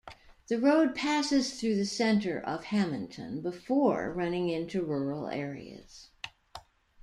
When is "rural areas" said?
4.83-6.09